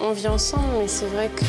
[0.00, 1.44] On vit ensemble, mais c'est vrai que.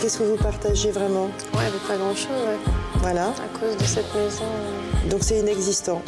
[0.00, 2.58] Qu'est-ce que vous partagez vraiment Ouais, pas grand-chose, ouais.
[3.00, 3.26] Voilà.
[3.28, 4.44] À cause de cette maison.
[4.44, 6.00] euh, Donc c'est inexistant.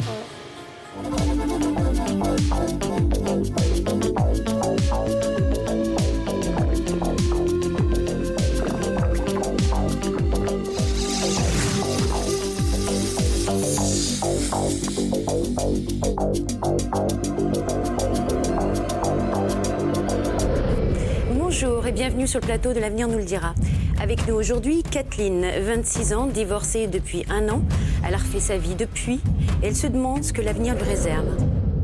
[21.59, 23.55] Bonjour et bienvenue sur le plateau de l'Avenir nous le dira.
[23.99, 27.63] Avec nous aujourd'hui, Kathleen, 26 ans, divorcée depuis un an.
[28.07, 29.19] Elle a refait sa vie depuis
[29.63, 31.25] et elle se demande ce que l'avenir lui réserve.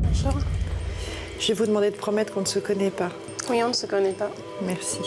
[0.04, 0.40] Bonjour.
[1.40, 3.10] Je vais vous demander de promettre qu'on ne se connaît pas.
[3.50, 4.30] Oui, on ne se connaît pas.
[4.62, 5.00] Merci.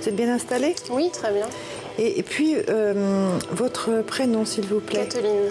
[0.00, 1.46] Vous êtes bien installé Oui, très bien.
[1.98, 5.00] et, et puis, euh, votre prénom, s'il vous plaît?
[5.00, 5.50] Catherine.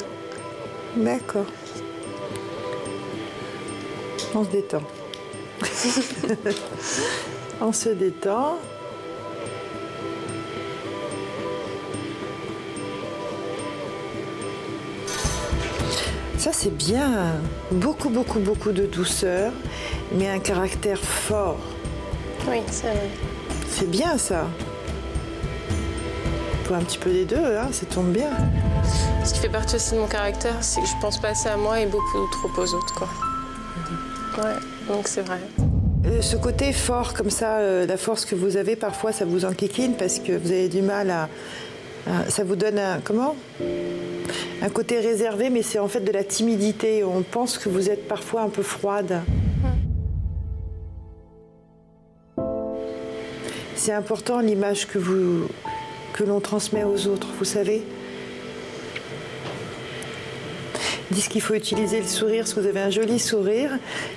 [0.96, 1.46] D'accord.
[4.34, 4.82] On se détend.
[7.60, 8.60] On se détend.
[16.38, 17.34] Ça, c'est bien.
[17.72, 19.52] Beaucoup, beaucoup, beaucoup de douceur,
[20.14, 21.58] mais un caractère fort.
[22.48, 23.10] Oui, c'est vrai.
[23.68, 24.46] C'est bien, ça.
[26.66, 28.30] Faut un petit peu des deux, hein, ça tombe bien.
[29.26, 31.58] Ce qui fait partie aussi de mon caractère, c'est que je pense pas assez à
[31.58, 33.10] moi et beaucoup trop aux autres, quoi.
[34.38, 34.56] Ouais,
[34.88, 35.40] donc c'est vrai.
[36.08, 39.46] Euh, Ce côté fort comme ça, euh, la force que vous avez, parfois ça vous
[39.46, 41.30] enquiquine parce que vous avez du mal à...
[42.08, 43.00] à- ça vous donne un...
[43.04, 43.36] Comment?
[44.62, 47.04] Un côté réservé, mais c'est en fait de la timidité.
[47.04, 49.22] On pense que vous êtes parfois un peu froide.
[53.76, 55.48] C'est important l'image que, vous,
[56.14, 57.84] que l'on transmet aux autres, vous savez
[60.76, 63.72] Ils disent qu'il faut utiliser le sourire parce que vous avez un joli sourire.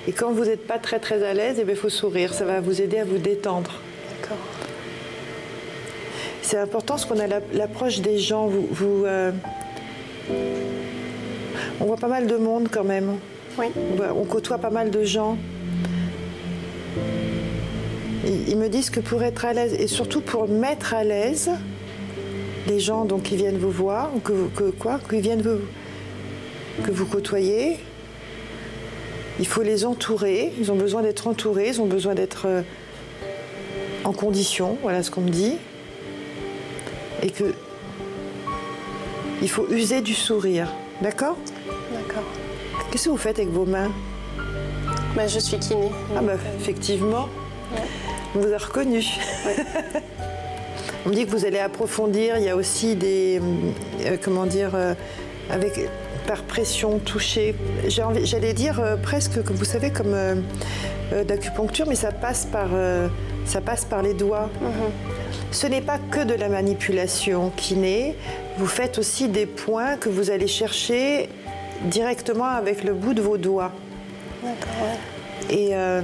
[0.07, 2.33] Et quand vous n'êtes pas très très à l'aise, eh il faut sourire.
[2.33, 3.79] Ça va vous aider à vous détendre.
[4.21, 4.37] D'accord.
[6.41, 8.47] C'est important parce qu'on a la- l'approche des gens.
[8.47, 9.31] Vous, vous, euh,
[11.79, 13.17] on voit pas mal de monde quand même.
[13.57, 13.67] Oui.
[14.15, 15.37] On, côtoie pas mal de gens.
[18.25, 21.49] Ils, me disent que pour être à l'aise et surtout pour mettre à l'aise
[22.67, 25.59] les gens donc qui viennent vous voir ou que, que quoi, qu'ils viennent vous
[26.83, 27.77] que vous côtoyez,
[29.39, 30.53] il faut les entourer.
[30.59, 31.69] Ils ont besoin d'être entourés.
[31.69, 32.61] Ils ont besoin d'être euh,
[34.03, 34.77] en condition.
[34.81, 35.57] Voilà ce qu'on me dit
[37.21, 37.53] et que
[39.41, 40.71] il faut user du sourire.
[41.01, 41.37] D'accord?
[41.91, 42.23] D'accord.
[42.91, 43.91] Qu'est-ce que vous faites avec vos mains?
[45.15, 45.89] Bah, je suis kiné.
[46.15, 47.27] Ah bah effectivement,
[48.35, 49.03] on vous a reconnu.
[51.05, 52.37] on me dit que vous allez approfondir.
[52.37, 53.41] Il y a aussi des
[54.05, 54.93] euh, comment dire euh,
[55.49, 55.79] avec
[56.27, 57.55] par pression, toucher.
[57.87, 60.35] J'allais dire euh, presque comme vous savez comme euh,
[61.13, 62.69] euh, d'acupuncture, mais ça passe par
[63.45, 64.49] ça passe par les doigts.
[65.51, 68.15] Ce n'est pas que de la manipulation kiné.
[68.57, 71.29] Vous faites aussi des points que vous allez chercher
[71.85, 73.71] directement avec le bout de vos doigts.
[75.49, 76.01] Et, euh,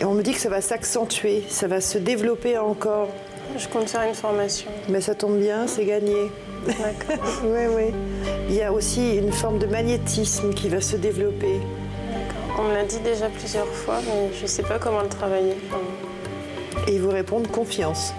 [0.00, 3.08] et on me dit que ça va s'accentuer, ça va se développer encore.
[3.56, 4.70] Je compte faire une formation.
[4.88, 6.30] Mais ça tombe bien, c'est gagné.
[6.66, 7.24] D'accord.
[7.44, 7.94] Oui, oui.
[8.48, 11.60] Il y a aussi une forme de magnétisme qui va se développer.
[12.10, 12.60] D'accord.
[12.60, 15.56] On me l'a dit déjà plusieurs fois, mais je sais pas comment le travailler.
[15.68, 15.80] Enfin,
[16.86, 18.12] Et ils vous répondent confiance.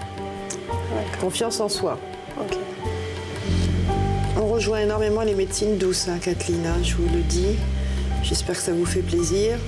[1.20, 1.98] Confiance en soi.
[2.40, 2.56] Ok.
[4.38, 7.56] On rejoint énormément les médecines douces, hein, Kathleen, hein, je vous le dis.
[8.22, 9.58] J'espère que ça vous fait plaisir.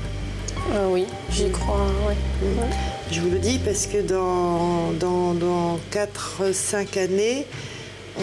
[0.74, 2.16] Euh, oui, j'y crois, ouais.
[2.42, 2.68] Ouais.
[3.10, 7.46] Je vous le dis parce que dans, dans, dans 4-5 années,
[8.18, 8.22] on,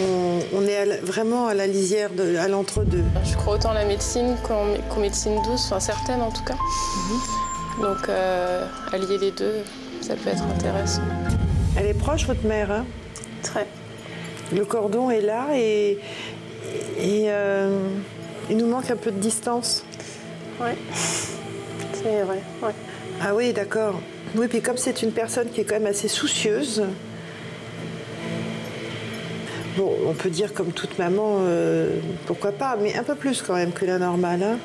[0.54, 3.04] on est à la- vraiment à la lisière, de, à l'entre-deux.
[3.24, 6.56] Je crois autant à la médecine qu'en qu'en médecine douce, enfin certaines en tout cas.
[7.80, 9.56] Donc euh, allier les deux,
[10.00, 11.02] ça peut être intéressant.
[11.76, 12.84] Elle est proche, votre mère hein?
[13.42, 13.66] Très.
[14.54, 15.98] Le cordon est là et,
[16.98, 17.88] et euh,
[18.48, 19.84] il nous manque un peu de distance.
[20.60, 20.76] Ouais.
[20.94, 22.40] C'est vrai.
[22.62, 22.72] Ouais.
[23.20, 24.00] Ah oui, d'accord.
[24.36, 26.84] Oui, puis comme c'est une personne qui est quand même assez soucieuse,
[29.76, 31.90] bon, on peut dire comme toute maman, euh,
[32.26, 34.42] pourquoi pas, mais un peu plus quand même que la normale.
[34.42, 34.58] hein.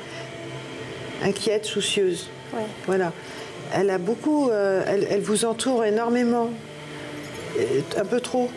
[1.24, 2.30] Inquiète, soucieuse.
[2.54, 2.66] Ouais.
[2.88, 3.12] Voilà.
[3.74, 6.50] Elle a beaucoup, euh, elle, elle vous entoure énormément.
[7.98, 8.50] Un peu trop.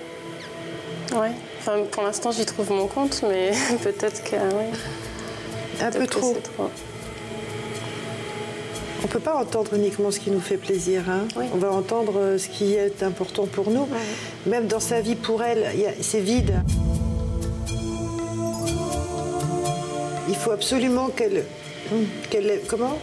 [1.15, 1.31] Ouais.
[1.59, 3.53] Enfin, pour l'instant, j'y trouve mon compte, mais
[3.83, 4.37] peut-être que.
[4.37, 4.71] Ouais,
[5.83, 6.37] Un peu trop.
[9.05, 11.03] On ne peut pas entendre uniquement ce qui nous fait plaisir.
[11.11, 11.29] hein.
[11.37, 11.45] Oui.
[11.53, 13.87] On va entendre euh, ce qui est important pour nous.
[14.47, 15.67] Même dans sa vie pour elle,
[16.01, 16.55] c'est vide.
[20.31, 21.45] Il faut absolument qu'elle,
[21.93, 22.97] hum, qu'elle, comment,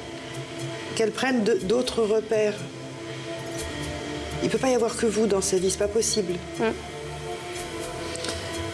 [0.96, 2.56] qu'elle prenne d'autres repères.
[4.44, 6.34] Il peut pas y avoir que vous dans sa vie, c'est pas possible.
[6.60, 6.64] Mm.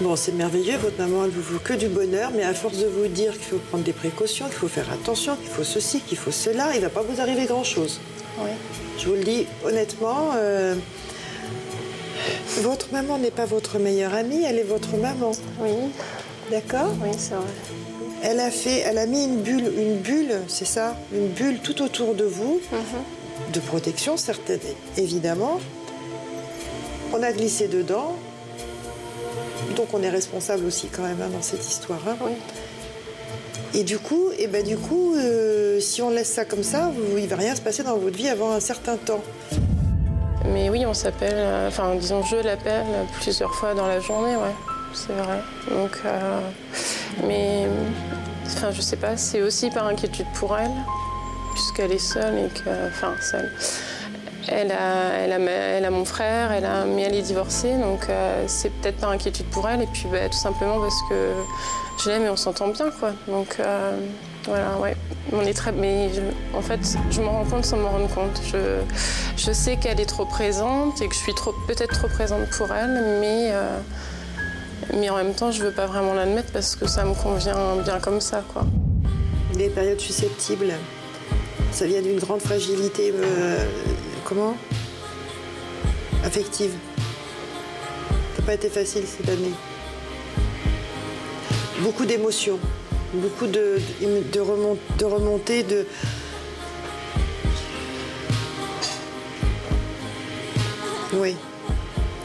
[0.02, 2.86] Bon, c'est merveilleux, votre maman, elle vous veut que du bonheur, mais à force de
[2.86, 6.18] vous dire qu'il faut prendre des précautions, qu'il faut faire attention, qu'il faut ceci, qu'il
[6.20, 8.00] faut cela, il va pas vous arriver grand-chose.
[8.40, 8.52] Oui.
[9.00, 10.76] Je vous le dis honnêtement, euh,
[12.62, 15.32] votre maman n'est pas votre meilleure amie, elle est votre maman.
[15.62, 15.72] Oui,
[16.52, 16.92] D'accord?
[17.04, 17.44] Oui, c'est vrai.
[18.24, 21.82] Elle a fait, elle a mis une bulle, une bulle, c'est ça, une bulle tout
[21.82, 23.52] autour de vous, Mhm.
[23.54, 24.60] de protection certaine,
[24.96, 25.60] évidemment.
[27.14, 28.16] On a glissé dedans,
[29.76, 32.00] donc on est responsable aussi quand même hein, dans cette histoire.
[32.08, 32.16] hein.
[32.22, 32.32] Oui.
[33.74, 37.18] Et du coup, et ben du coup, euh, si on laisse ça comme ça, vous,
[37.18, 39.22] il va rien se passer dans votre vie avant un certain temps.
[40.46, 42.86] Mais oui, on s'appelle, euh, enfin, disons, je l'appelle
[43.22, 44.56] plusieurs fois dans la journée, ouais,
[44.94, 45.40] c'est vrai.
[45.70, 46.40] Donc, euh,
[47.26, 47.68] mais,
[48.46, 50.72] enfin, je sais pas, c'est aussi par inquiétude pour elle,
[51.54, 53.52] puisqu'elle est seule et que, enfin, seule.
[54.50, 59.10] Elle a, mon frère, elle a, mais elle est divorcée, donc euh, c'est peut-être par
[59.12, 61.32] inquiétude pour elle, et puis bah, tout simplement parce que
[62.04, 63.12] je l'aime et on s'entend bien, quoi.
[63.28, 63.98] Donc euh,
[64.46, 64.96] voilà, ouais.
[65.34, 66.10] On est très, mais
[66.54, 66.80] en fait,
[67.12, 68.42] je m'en rends compte sans m'en rendre compte.
[69.38, 71.34] Je, sais qu'elle est trop présente et que je suis
[71.68, 73.78] peut-être trop présente pour elle, mais, euh,
[74.94, 78.00] mais en même temps, je veux pas vraiment l'admettre parce que ça me convient bien
[78.00, 78.64] comme ça, quoi.
[79.58, 80.74] Les périodes susceptibles,
[81.72, 83.12] ça vient d'une grande fragilité,
[84.28, 84.58] comment
[86.26, 86.74] Affective.
[88.36, 89.54] Ça n'a pas été facile cette année.
[91.80, 92.60] Beaucoup d'émotions,
[93.14, 95.88] beaucoup de, de, remon- de remontées, de...
[101.14, 101.36] Oui,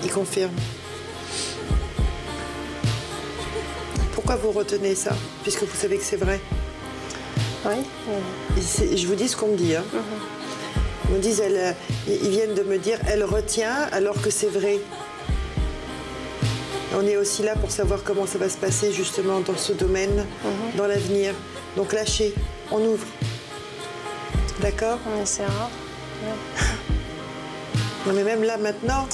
[0.03, 0.51] il confirme.
[4.15, 5.13] Pourquoi vous retenez ça
[5.43, 6.41] Puisque vous savez que c'est vrai?
[7.65, 7.77] Oui.
[8.97, 9.77] Je vous dis ce qu'on me dit.
[9.77, 9.85] Hein.
[9.95, 10.42] Ils
[11.13, 11.73] me disent, elle, euh,
[12.09, 14.79] ils viennent de me dire, elle retient alors que c'est vrai.
[16.95, 20.27] On est aussi là pour savoir comment ça va se passer justement dans ce domaine,
[20.77, 21.35] dans l'avenir.
[21.77, 22.35] Donc lâchez,
[22.71, 23.07] on ouvre.
[24.61, 24.99] D'accord?
[25.17, 25.71] On essaiera.
[28.05, 29.07] Non mais même là maintenant.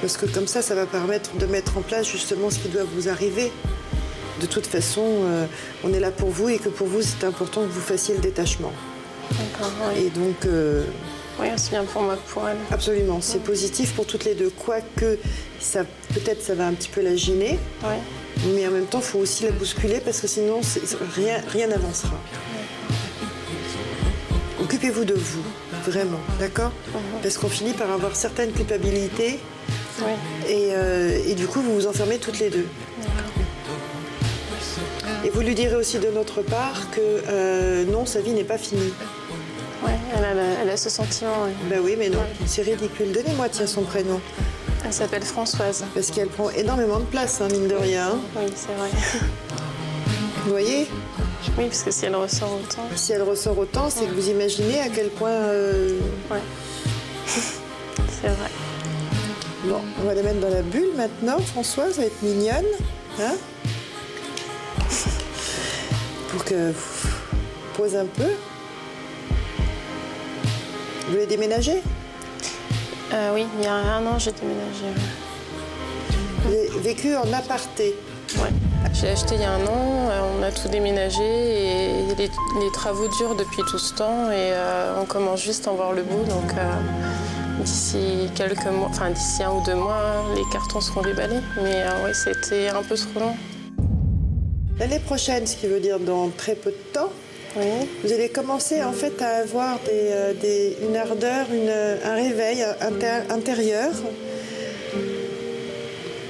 [0.00, 2.84] Parce que comme ça, ça va permettre de mettre en place justement ce qui doit
[2.84, 3.52] vous arriver.
[4.40, 5.46] De toute façon, euh,
[5.84, 8.20] on est là pour vous et que pour vous, c'est important que vous fassiez le
[8.20, 8.72] détachement.
[9.30, 9.70] D'accord.
[9.94, 10.04] Oui.
[10.06, 10.84] Et donc, euh,
[11.38, 12.56] oui, aussi bien pour moi que pour elle.
[12.70, 14.50] absolument, c'est positif pour toutes les deux.
[14.50, 15.18] Quoique,
[15.58, 15.84] ça,
[16.14, 17.94] peut-être ça va un petit peu la gêner, Oui.
[18.54, 20.82] mais en même temps, il faut aussi la bousculer parce que sinon, c'est-
[21.16, 22.16] rien rien n'avancera.
[24.60, 25.42] Occupez-vous de vous,
[25.86, 26.72] vraiment, d'accord
[27.22, 29.40] Parce qu'on finit par avoir certaines culpabilités
[30.02, 30.12] Oui.
[30.48, 32.66] et, euh, et du coup, vous vous enfermez toutes les deux.
[35.24, 38.58] Et vous lui direz aussi de notre part que euh, non, sa vie n'est pas
[38.58, 38.92] finie.
[40.40, 41.32] Elle a, la- elle a ce sentiment.
[41.44, 41.52] oui.
[41.68, 43.12] Ben oui, mais non, c'est ridicule.
[43.12, 44.20] Donnez-moi, tiens, son prénom.
[44.84, 45.84] Elle s'appelle Françoise.
[45.94, 48.18] Parce qu'elle prend énormément de place, hein, mine de rien.
[48.36, 48.88] Oui, c'est vrai.
[50.44, 50.86] Vous voyez?
[51.58, 52.82] Oui, parce que si elle ressort autant.
[52.96, 55.28] Si elle ressort autant, c'est que vous imaginez à quel point...
[55.30, 55.98] euh,
[56.30, 56.38] Ouais.
[57.26, 58.50] c'est vrai.
[59.64, 62.64] Bon, on va les mettre dans la bulle maintenant, Françoise, va être mignonne.
[63.20, 63.34] Hein?
[66.30, 66.72] Pour que
[67.76, 68.30] pose un peu.
[71.10, 71.82] Vous voulez déménager?
[73.12, 74.84] Euh, oui, il y a un an, j'ai déménagé.
[76.44, 77.96] Vous avez vécu en aparté.
[78.36, 78.50] Ouais.
[78.92, 82.72] J'ai acheté il y a un an, euh, on a tout déménagé et les, les
[82.72, 86.04] travaux durent depuis tout ce temps et euh, on commence juste à en voir le
[86.04, 86.22] bout.
[86.28, 91.40] Donc euh, d'ici quelques mois, enfin d'ici un ou deux mois, les cartons seront déballés.
[91.60, 93.34] Mais oui, c'était un peu trop long.
[94.78, 97.10] L'année prochaine, ce qui veut dire dans très peu de temps,
[97.56, 100.32] Vous allez commencer en fait à avoir euh,
[100.88, 101.46] une ardeur,
[102.04, 102.64] un réveil
[103.28, 103.90] intérieur.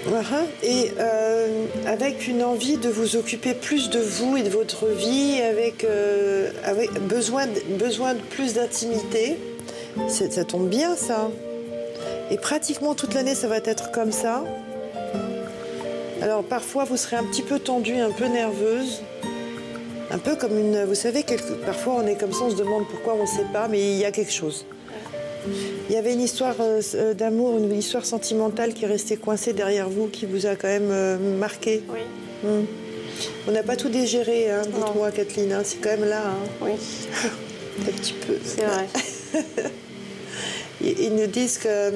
[0.07, 0.45] Voilà.
[0.63, 5.41] Et euh, avec une envie de vous occuper plus de vous et de votre vie,
[5.43, 9.37] avec, euh, avec besoin, de, besoin de plus d'intimité.
[10.09, 11.31] Ça tombe bien ça.
[12.31, 14.43] Et pratiquement toute l'année, ça va être comme ça.
[16.23, 19.03] Alors parfois, vous serez un petit peu tendue, un peu nerveuse.
[20.13, 20.85] Un peu comme une.
[20.85, 23.47] Vous savez, quelque- parfois on est comme ça, on se demande pourquoi on ne sait
[23.53, 24.67] pas, mais il y a quelque chose.
[25.89, 29.53] Il y avait une histoire euh, euh, d'amour, une histoire sentimentale qui est restée coincée
[29.53, 31.83] derrière vous, qui vous a quand même euh, marqué.
[31.89, 32.01] oui,
[32.43, 32.65] Hmm.
[33.47, 33.91] On n'a pas tout
[34.51, 34.87] hein, Non.
[34.87, 35.53] dites-moi, Kathleen.
[35.53, 36.71] hein, c'est quand même là, hein, oui,
[37.87, 38.33] un petit peu.
[38.43, 38.87] c'est vrai.
[40.83, 41.93] Ils nous disent que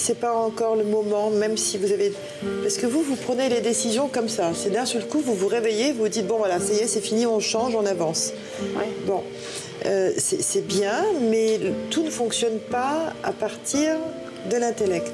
[0.00, 2.12] c'est pas encore le moment, même si vous avez.
[2.62, 4.52] Parce que vous, vous prenez les décisions comme ça.
[4.54, 6.86] C'est d'un seul coup, vous vous réveillez, vous vous dites bon voilà, ça y est,
[6.86, 8.32] c'est fini, on change, on avance.
[8.60, 8.84] Oui.
[9.06, 9.22] Bon,
[9.86, 13.96] euh, c'est bien, mais tout ne fonctionne pas à partir
[14.50, 15.12] de l'intellect.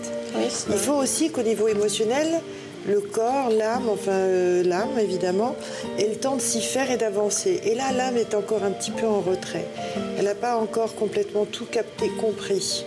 [0.71, 2.41] Il faut aussi qu'au niveau émotionnel,
[2.87, 5.57] le corps, l'âme, enfin euh, l'âme évidemment,
[5.99, 7.61] ait le temps de s'y faire et d'avancer.
[7.65, 9.67] Et là, l'âme est encore un petit peu en retrait.
[10.19, 12.87] Elle n'a pas encore complètement tout capté, compris.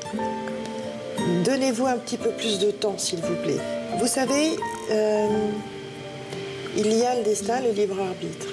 [1.44, 3.60] Donnez-vous un petit peu plus de temps, s'il vous plaît.
[4.00, 4.52] Vous savez,
[4.92, 5.28] euh,
[6.78, 8.48] il y a le destin, le libre arbitre.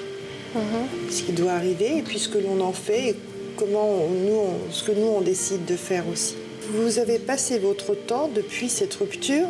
[0.54, 1.10] Mhm.
[1.10, 3.16] Ce qui doit arriver et puis ce que l'on en fait et
[3.56, 6.34] comment nous, ce que nous on décide de faire aussi.
[6.70, 9.46] Vous avez passé votre temps depuis cette rupture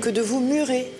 [0.00, 0.90] que de vous murer.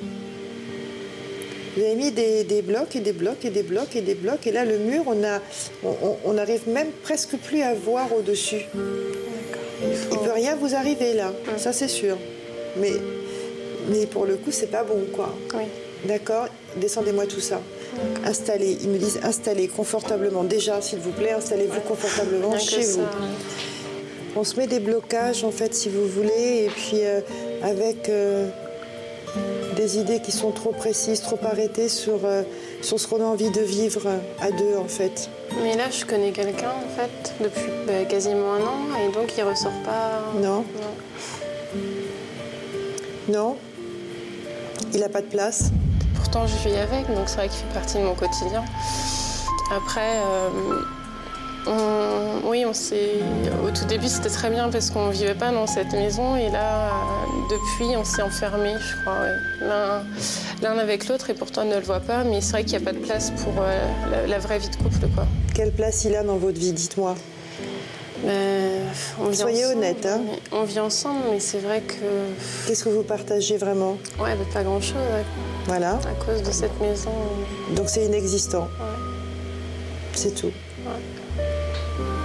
[1.76, 4.46] Vous avez mis des, blocs et des blocs et des blocs et des blocs.
[4.46, 8.66] Et là, le mur, on n'arrive même presque plus à voir au-dessus.
[9.82, 12.16] Il ne peut rien vous arriver là, ça c'est sûr.
[12.76, 12.92] Mais,
[13.90, 15.34] mais pour le coup, c'est pas bon, quoi.
[15.54, 15.64] Oui.
[16.04, 16.46] D'accord?
[16.76, 17.60] Descendez-moi tout ça.
[18.24, 20.44] Installez, ils me disent installez confortablement.
[20.44, 23.02] Déjà, s'il vous plaît, installez-vous confortablement chez vous.
[24.36, 27.20] On se met des blocages, en fait, si vous voulez, et puis euh,
[27.62, 28.48] avec euh,
[29.76, 32.42] des idées qui sont trop précises, trop arrêtées sur, euh,
[32.82, 34.08] sur ce qu'on a envie de vivre
[34.40, 35.28] à deux, en fait.
[35.62, 39.42] Mais là, je connais quelqu'un, en fait, depuis bah, quasiment un an, et donc il
[39.42, 40.22] ressort pas.
[40.40, 40.64] Non.
[40.80, 41.82] Non.
[43.28, 43.56] non.
[44.94, 45.70] Il n'a pas de place
[46.28, 48.62] pourtant je vis avec, donc c'est vrai qu'il fait partie de mon quotidien.
[49.74, 50.82] Après, euh,
[52.48, 53.20] oui, on s'est.
[53.64, 56.50] Au tout début, c'était très bien parce qu'on ne vivait pas dans cette maison, et
[56.50, 56.90] là,
[57.50, 60.02] depuis, on s'est enfermés, je crois,
[60.62, 62.84] l'un avec l'autre, et pourtant on ne le voit pas, mais c'est vrai qu'il n'y
[62.84, 65.26] a pas de place pour euh, la, vraie vie de couple, quoi.
[65.54, 67.14] Quelle place il a dans votre vie, dites-moi?
[68.24, 68.82] Ben,
[69.32, 70.04] Soyez honnête.
[70.06, 70.22] Hein.
[70.50, 71.94] On vit ensemble, mais c'est vrai que.
[72.66, 73.96] Qu'est-ce que vous partagez vraiment?
[74.18, 74.96] Ouais, ben, pas grand-chose.
[75.66, 75.92] Voilà.
[75.92, 77.12] À cause de cette maison.
[77.76, 78.68] Donc c'est inexistant.
[78.80, 79.08] Ouais.
[80.14, 80.50] C'est tout.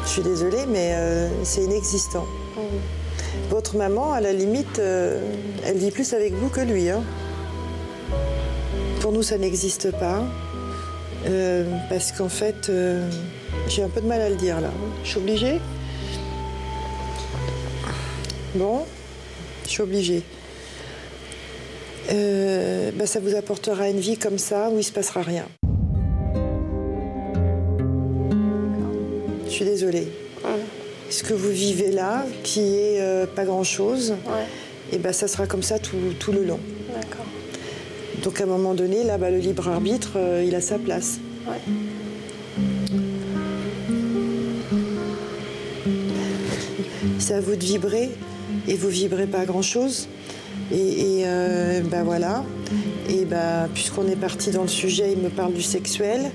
[0.04, 2.26] Je suis désolée, mais euh, c'est inexistant.
[3.50, 5.20] Votre maman, à la limite, euh,
[5.66, 6.90] elle vit plus avec vous que lui.
[6.90, 7.04] Hein.
[9.02, 10.24] Pour nous, ça n'existe pas.
[11.26, 12.72] Euh, parce qu'en fait,
[13.68, 14.72] j'ai un peu de mal à le dire là.
[15.04, 15.60] Je suis obligée
[18.56, 18.86] Bon,
[19.66, 20.22] je suis obligée.
[22.12, 25.46] Euh, bah, ça vous apportera une vie comme ça où il se passera rien.
[29.54, 30.08] Suis désolée.
[31.10, 34.16] Ce que vous vivez là, qui est euh, pas grand-chose,
[34.92, 36.60] et ben ça sera comme ça tout, le long.
[36.90, 37.26] D'accord.
[38.24, 41.20] Donc à un moment donné, là, bah, le libre arbitre, euh, il a sa place.
[47.20, 48.10] C'est à vous de vibrer
[48.68, 50.08] et vous vibrez pas grand-chose.
[50.72, 51.24] Et,
[51.92, 52.44] ben voilà.
[53.10, 56.32] Et ben, puisqu'on est parti dans le sujet, il me parle du sexuel.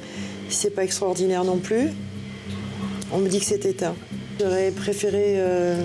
[0.48, 1.90] C'est pas extraordinaire non plus.
[3.12, 3.94] On me dit que c'est éteint.
[4.40, 5.84] J'aurais préféré euh,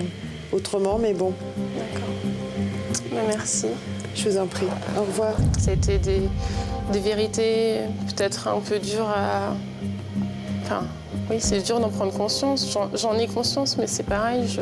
[0.52, 1.34] autrement, mais bon.
[1.78, 2.10] D'accord.
[3.12, 3.68] Ben, merci.
[4.16, 4.68] Je vous en prie.
[4.98, 5.36] Au revoir.
[5.60, 6.22] C'était des,
[6.92, 7.80] des vérités
[8.16, 9.56] peut-être un peu dures à.
[10.64, 10.86] Enfin,
[11.30, 12.78] oui, c'est dur d'en prendre conscience.
[12.94, 14.48] J'en ai conscience, mais c'est pareil.
[14.48, 14.62] Je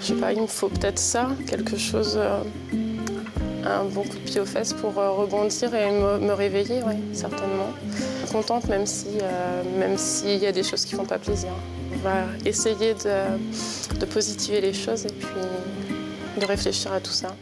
[0.00, 2.42] je sais pas, il me faut peut-être ça, quelque chose, euh,
[3.64, 7.70] un bon coup de pied aux fesses pour euh, rebondir et me, réveiller, oui, certainement.
[8.30, 11.50] Contente même si, euh, même s'il y a des choses qui font pas plaisir.
[11.92, 17.34] On va essayer de, de positiver les choses et puis de réfléchir à tout ça.